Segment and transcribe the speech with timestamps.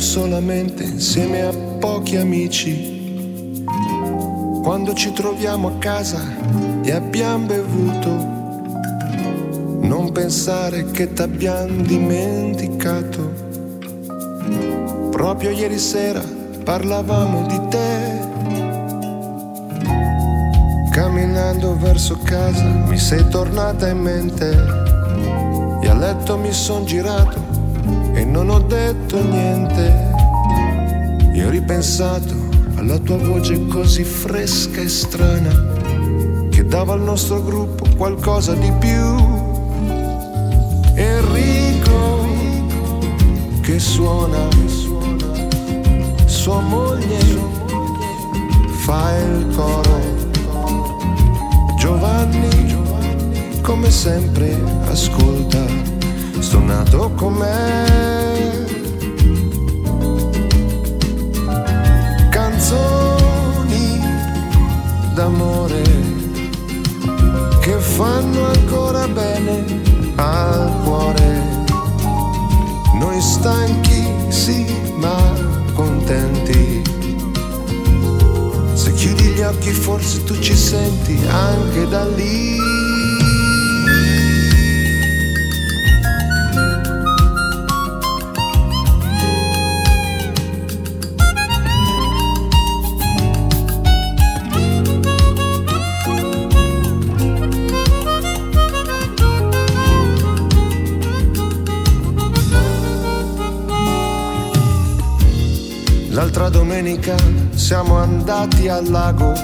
[0.00, 3.64] solamente insieme a pochi amici.
[4.62, 6.20] Quando ci troviamo a casa
[6.82, 8.08] e abbiamo bevuto,
[9.82, 13.32] non pensare che t'abbiamo dimenticato.
[15.10, 16.22] Proprio ieri sera
[16.64, 18.28] parlavamo di te.
[20.92, 24.50] Camminando verso casa mi sei tornata in mente
[25.82, 27.49] e a letto mi son girato
[28.20, 30.08] e non ho detto niente.
[31.32, 32.34] E ho ripensato
[32.76, 39.08] alla tua voce così fresca e strana che dava al nostro gruppo qualcosa di più.
[40.94, 42.28] Enrico
[43.62, 44.48] che suona,
[46.26, 47.38] sua moglie
[48.84, 50.18] fa il coro.
[51.78, 52.50] Giovanni
[53.62, 55.64] come sempre ascolta,
[56.40, 58.64] stonato com'è.
[62.30, 64.00] Canzoni
[65.14, 65.82] d'amore
[67.60, 69.64] che fanno ancora bene
[70.16, 71.64] al cuore.
[72.98, 75.16] Noi stanchi, sì, ma
[75.74, 76.82] contenti.
[78.74, 82.89] Se chiudi gli occhi forse tu ci senti anche da lì.
[106.80, 107.14] Domenica
[107.54, 109.34] siamo andati al lago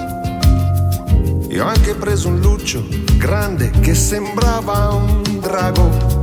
[1.48, 2.82] e ho anche preso un luccio
[3.18, 6.22] grande che sembrava un drago.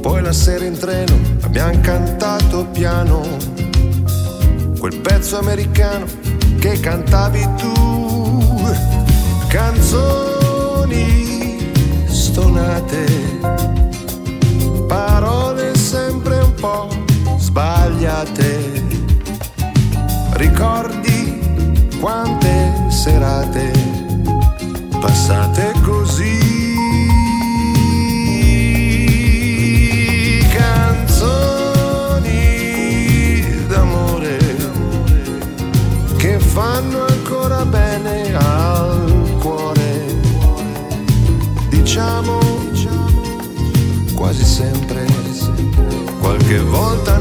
[0.00, 3.24] Poi la sera in treno abbiamo cantato piano
[4.76, 6.06] quel pezzo americano
[6.58, 8.74] che cantavi tu.
[9.46, 11.04] Canzoni
[12.06, 13.04] stonate,
[14.88, 16.88] parole sempre un po'
[17.36, 18.91] sbagliate.
[20.34, 21.38] Ricordi
[22.00, 23.70] quante serate
[25.00, 26.38] passate così.
[30.54, 32.26] Canzoni
[33.68, 34.38] d'amore
[36.16, 40.20] che fanno ancora bene al cuore.
[41.68, 42.38] Diciamo
[44.14, 45.04] quasi sempre,
[46.20, 47.18] qualche volta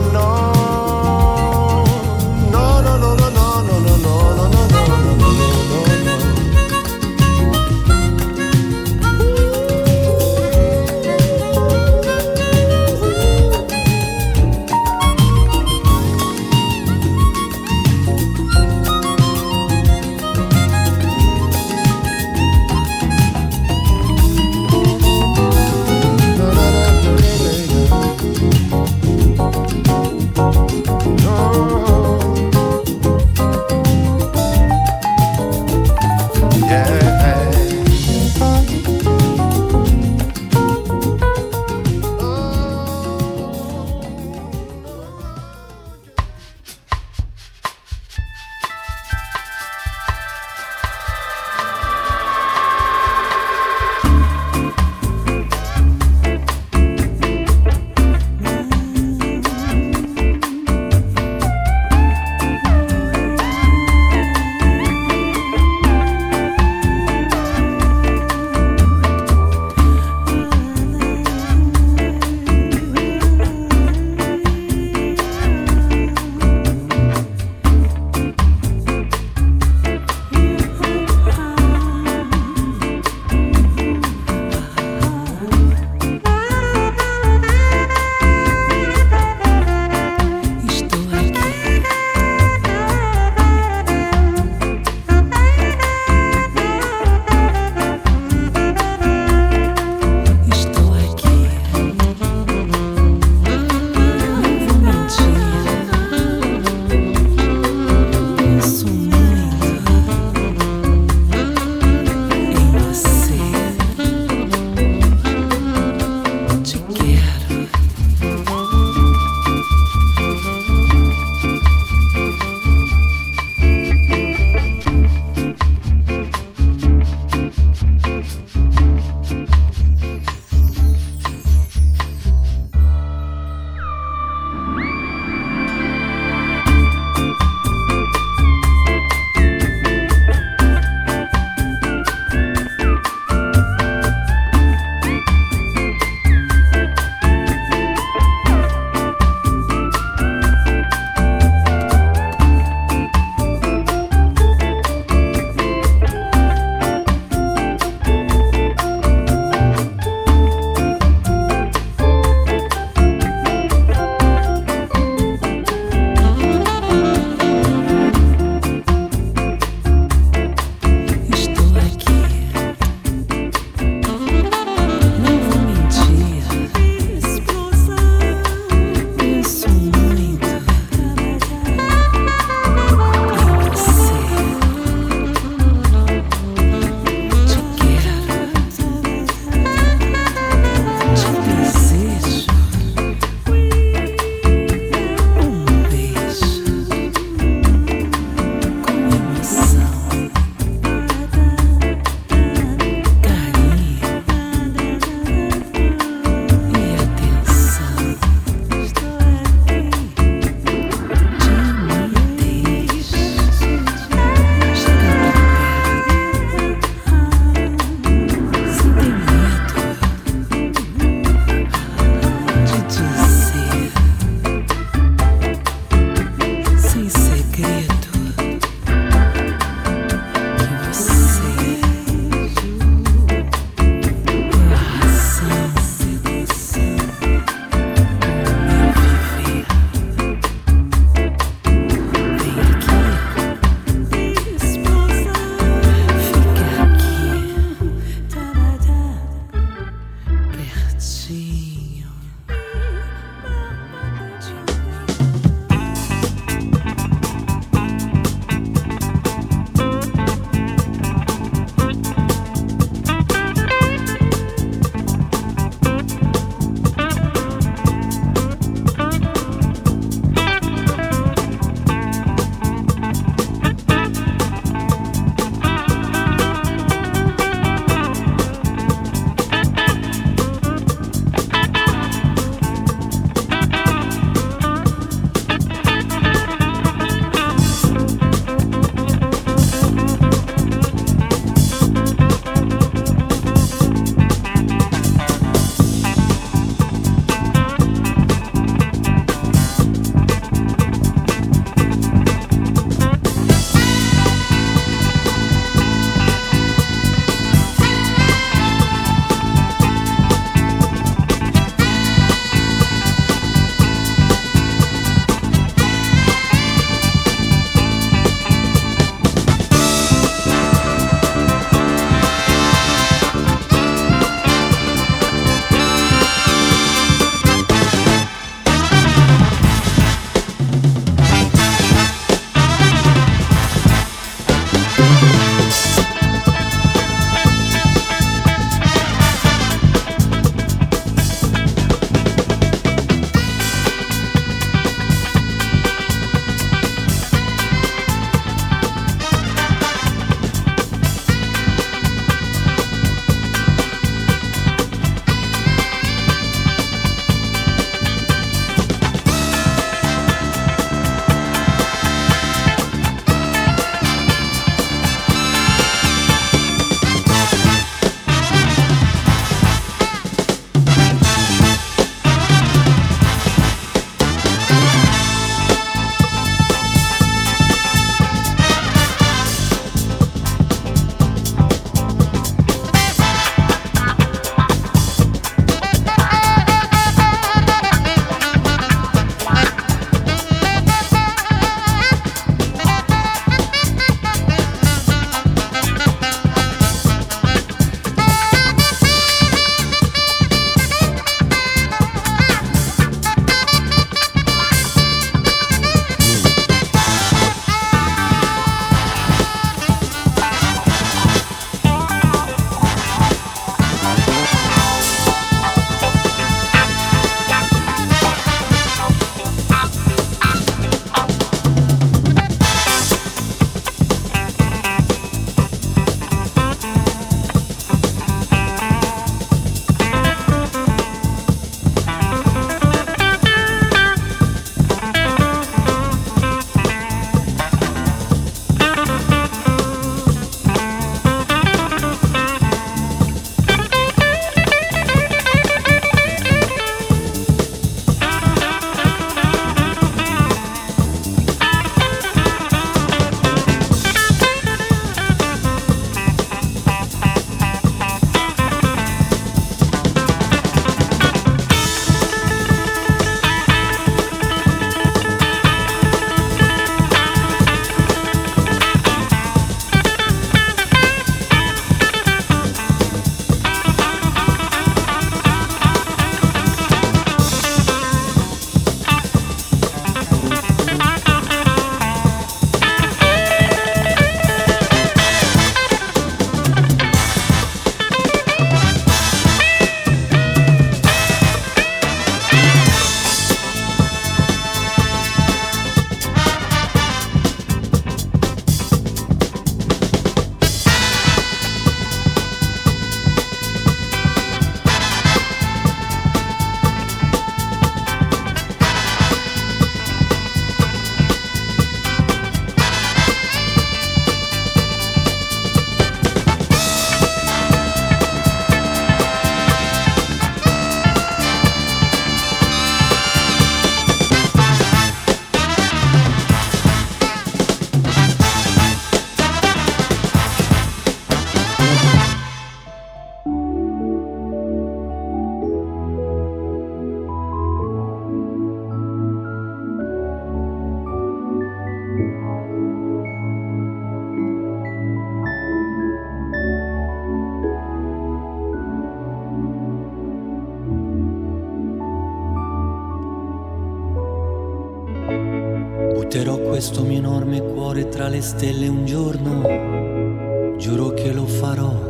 [558.42, 562.10] cuore tra le stelle un giorno, giuro che lo farò.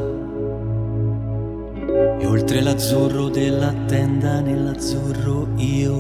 [2.20, 5.94] E oltre l'azzurro della tenda, nell'azzurro io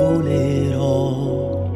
[0.00, 1.70] volerò.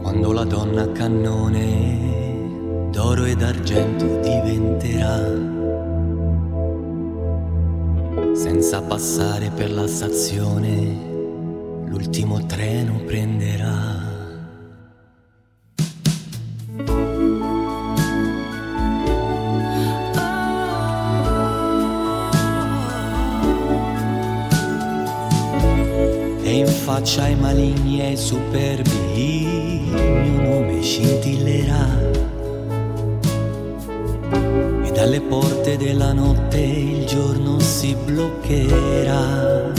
[0.00, 5.50] Quando la donna cannone d'oro ed argento diventerà
[8.34, 11.10] senza passare per la stazione,
[11.86, 14.11] l'ultimo treno prenderà.
[26.92, 31.86] Faccia ai maligni e ai superbi il mio nome scintillerà
[34.92, 39.72] dalle porte della notte il giorno si bloccherà.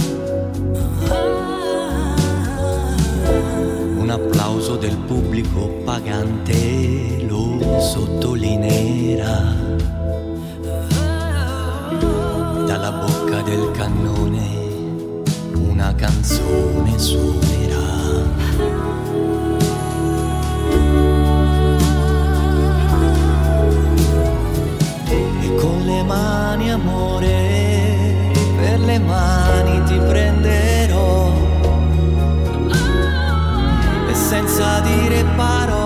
[4.00, 9.53] Un applauso del pubblico pagante lo sottolineerà.
[12.65, 14.62] Dalla bocca del cannone
[15.84, 17.42] una canzone suonerà.
[26.06, 31.32] mani amore, per le mani ti prenderò
[34.10, 35.83] e senza dire parole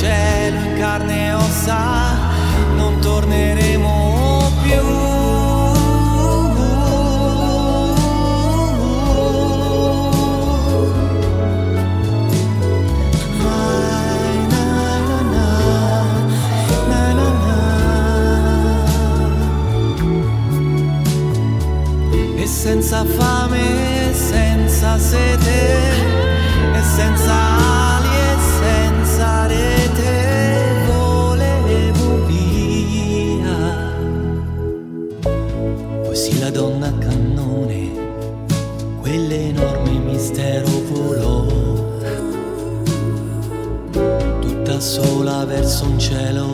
[0.00, 2.16] cielo in carne e ossa
[3.00, 5.08] torneremo più.
[22.46, 25.48] Senza fame, senza sete
[26.74, 27.49] e senza
[46.20, 46.49] cielo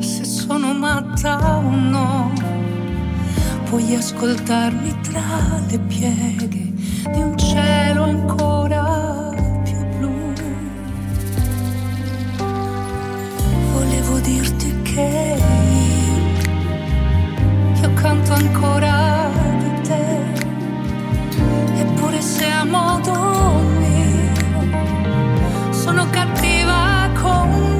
[0.00, 2.32] se sono matta o no.
[3.64, 6.72] Puoi ascoltarmi tra le pieghe
[7.12, 9.20] di un cielo ancora
[14.20, 15.36] dirti che
[17.80, 20.32] io canto ancora di te,
[21.80, 23.12] eppure se a modo
[23.78, 27.79] mio sono cattiva con me.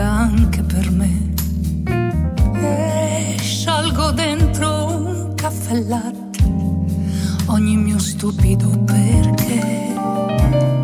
[0.00, 1.28] Lunga anche per me.
[2.54, 6.42] E sciolgo dentro caffè latte,
[7.46, 9.92] ogni mio stupido perché.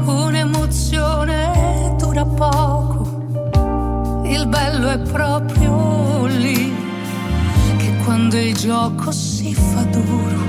[0.05, 6.75] Un'emozione dura poco, il bello è proprio lì,
[7.79, 10.45] che quando il gioco si fa duro,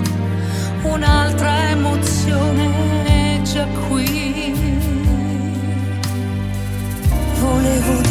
[0.84, 4.56] un'altra emozione è già qui.
[7.39, 8.07] Volevo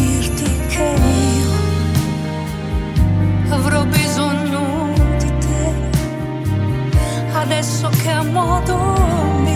[3.67, 4.95] avrò bisogno
[7.33, 8.77] adesso che a modo
[9.41, 9.56] mio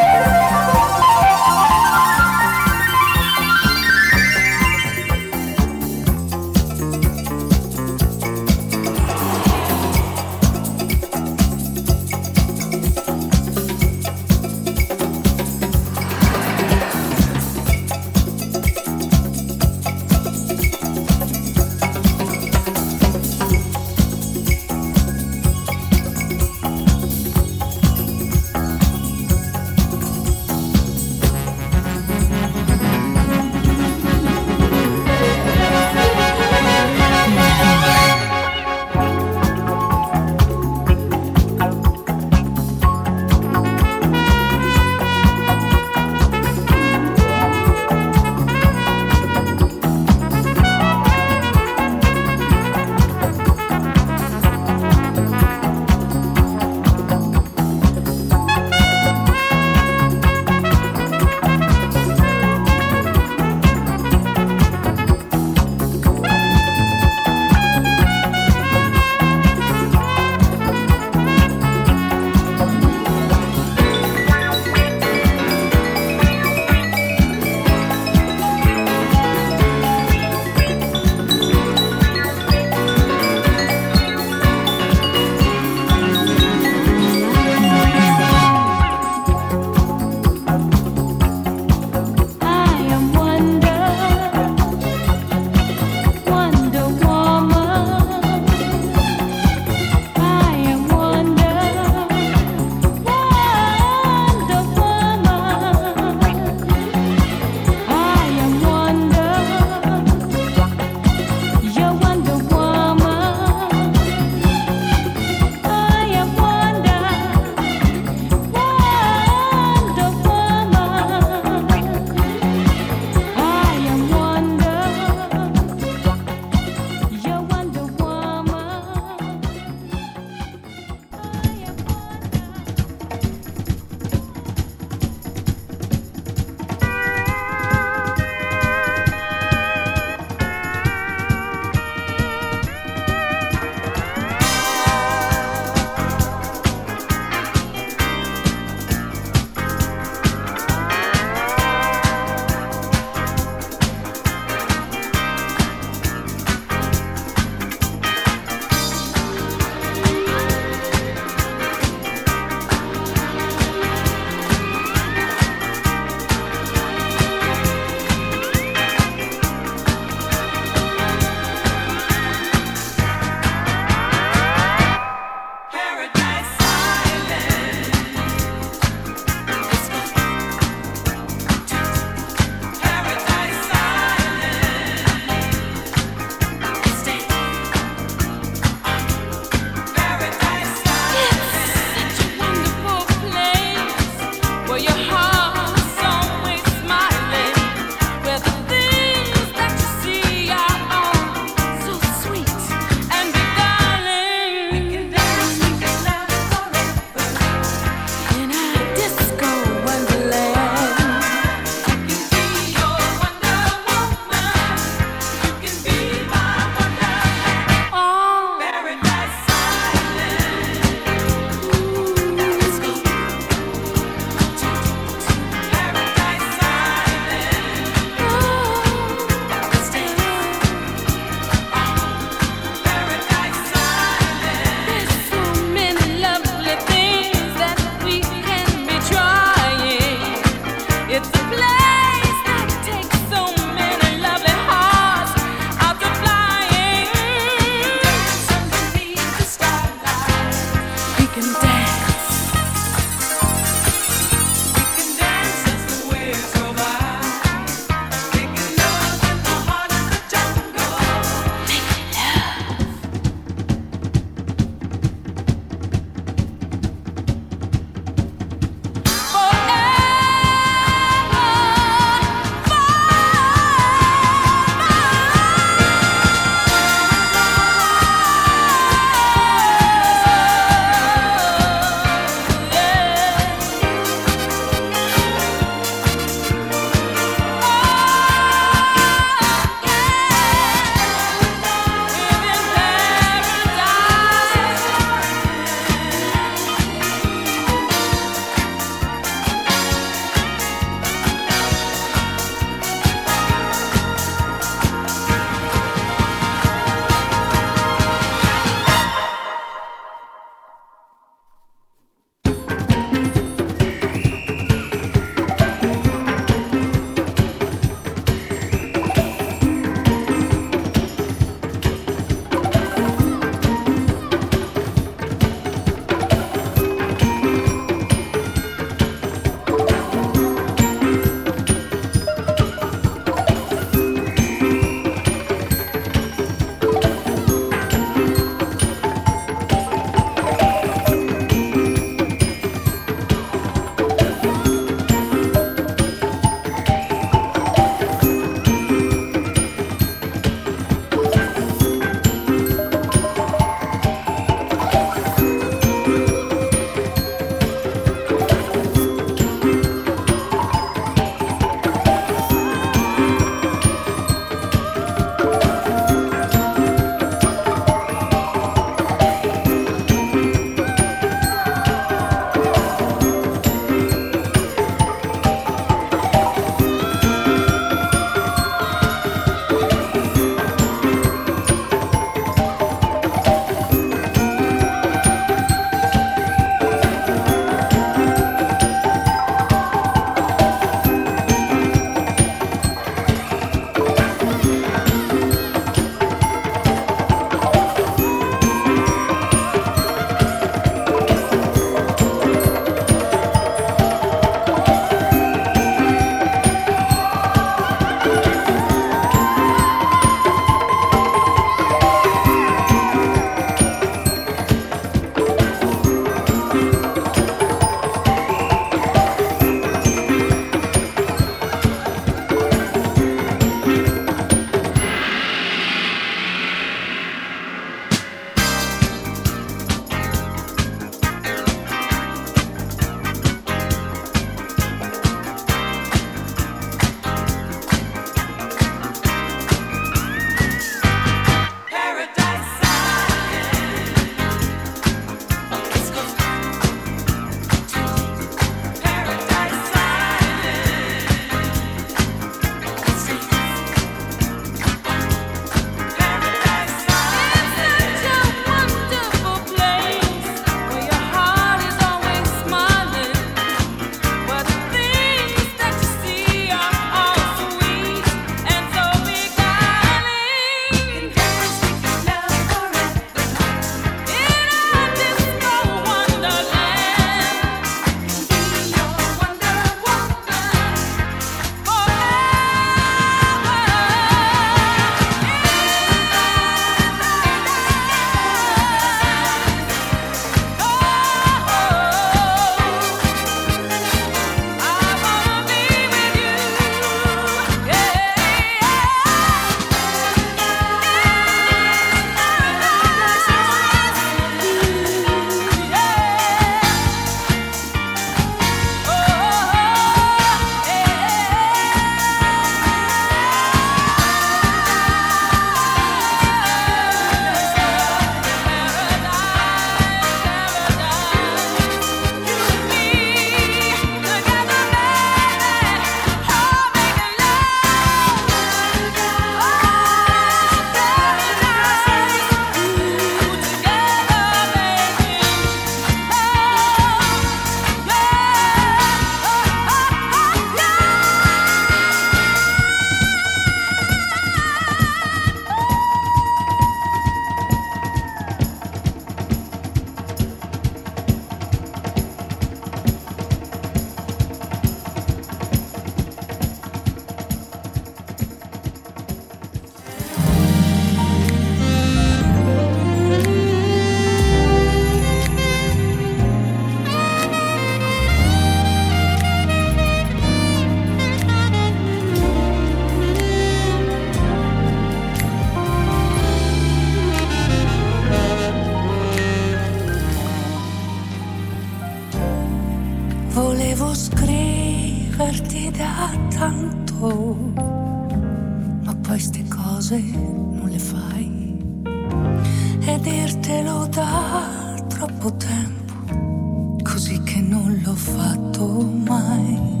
[593.04, 600.00] e dirtelo da troppo tempo, così che non l'ho fatto mai.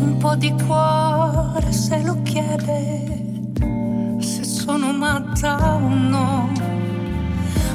[0.00, 3.52] Un po' di cuore se lo chiede,
[4.18, 6.52] se sono matta o no.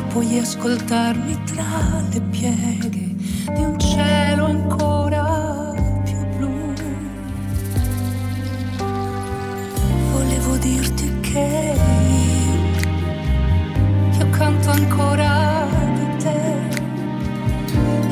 [0.09, 3.15] Puoi ascoltarmi tra le pieghe
[3.55, 6.73] di un cielo ancora più blu.
[10.11, 12.00] Volevo dirti che
[14.71, 16.41] ancora di te,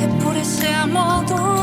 [0.03, 1.58] eppure se a modo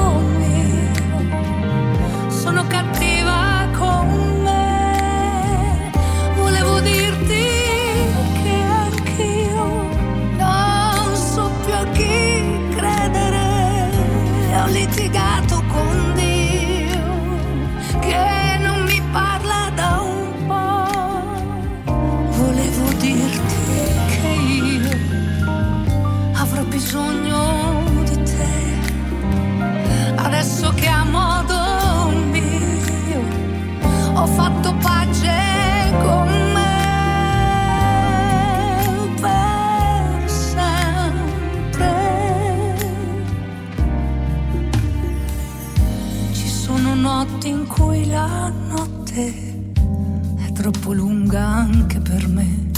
[51.37, 52.70] lunga anche per me.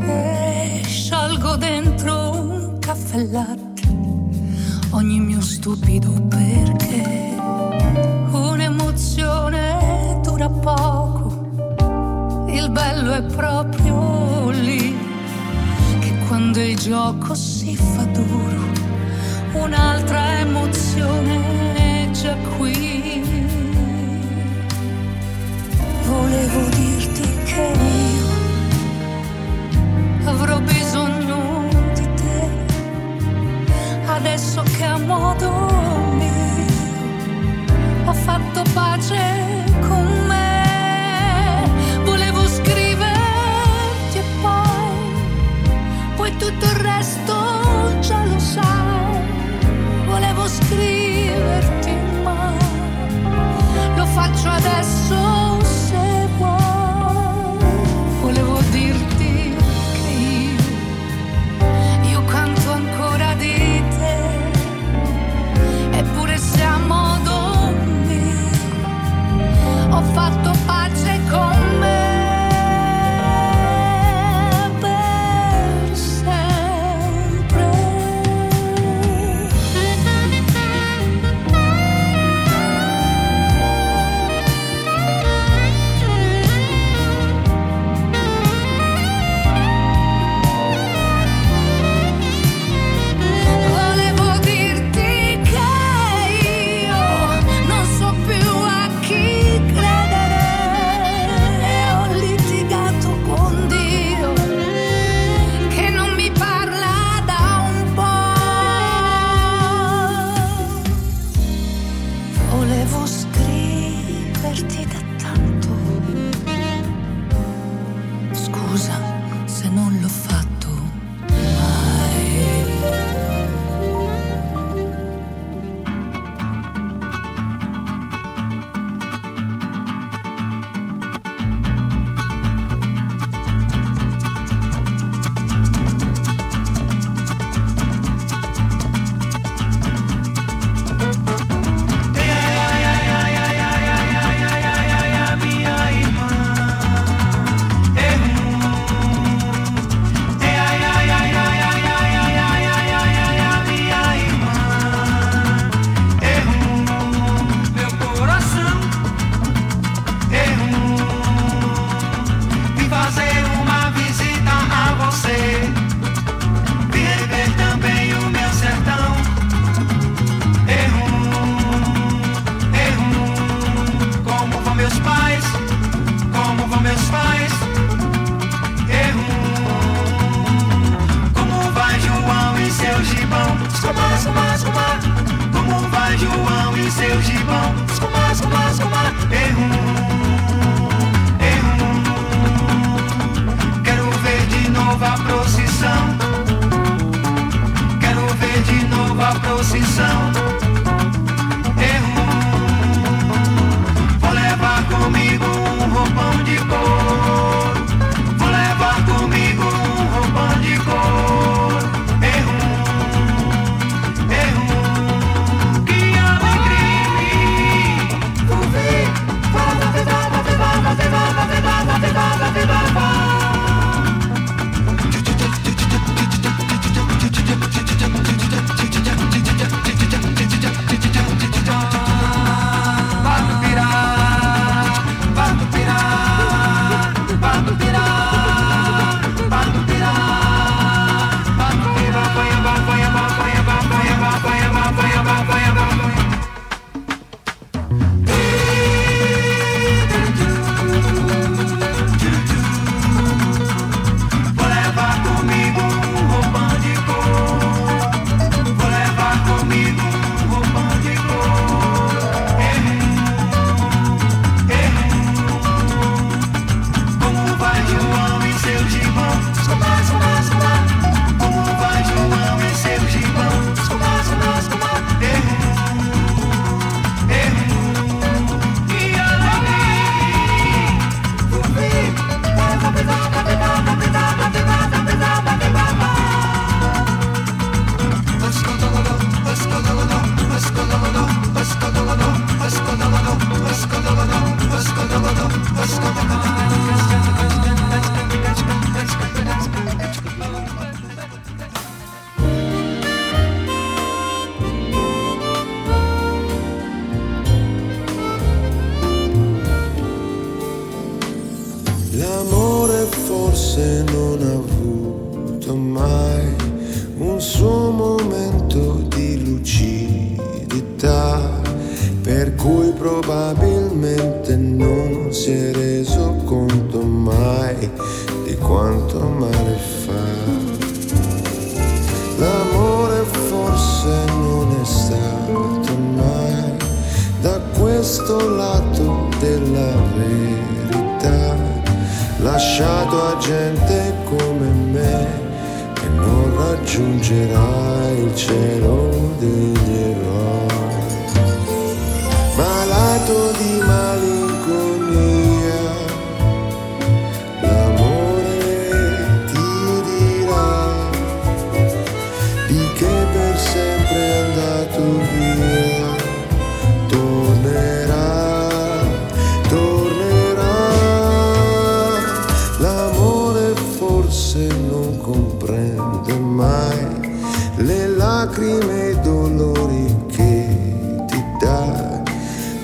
[0.00, 3.82] E sciolgo dentro un caffè latte
[4.90, 7.34] ogni mio stupido perché.
[8.32, 14.96] Un'emozione dura poco, il bello è proprio lì,
[16.00, 18.64] che quando il gioco si fa duro,
[19.52, 23.24] un'altra emozione è già qui.
[26.06, 26.95] volevo dire
[27.58, 27.95] okay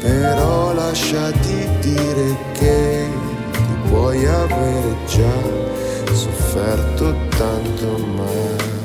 [0.02, 3.06] però lasciati dire che
[3.52, 8.80] ti puoi avere già sofferto tanto ma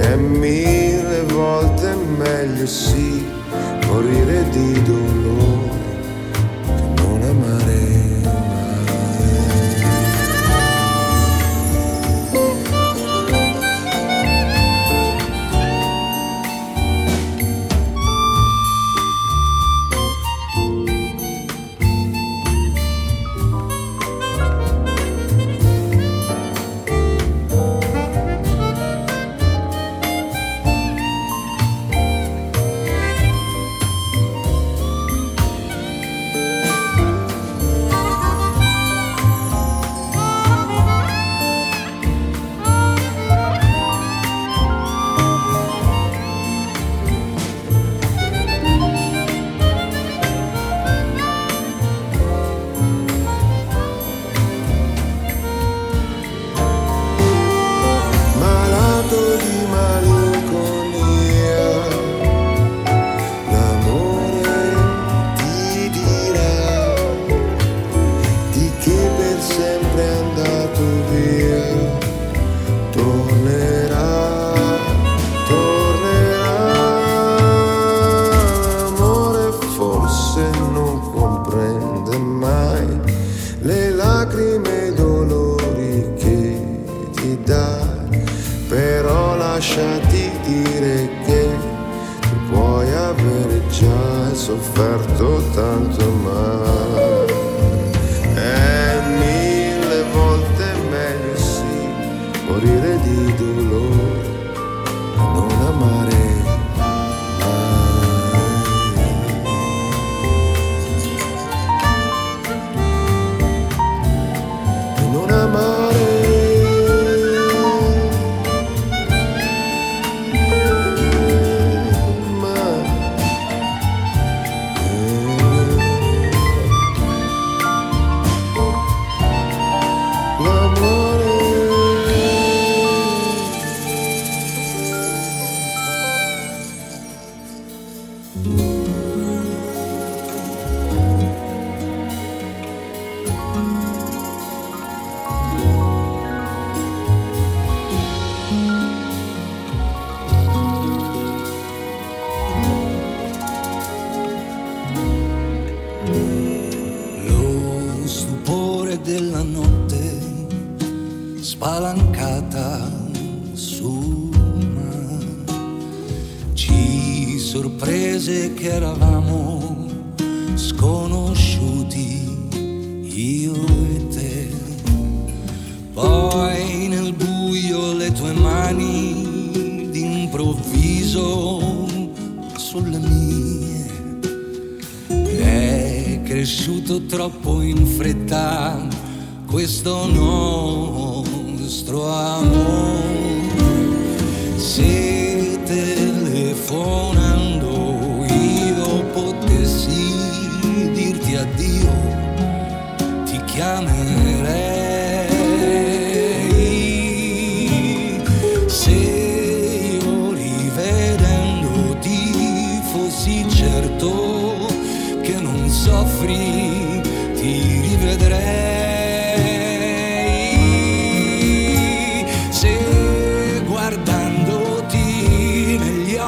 [0.00, 3.24] è mille volte meglio sì
[3.86, 5.77] morire di dolore.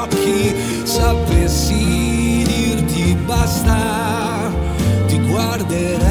[0.03, 4.51] occhi sapessi dirti basta,
[5.07, 6.10] ti guarderei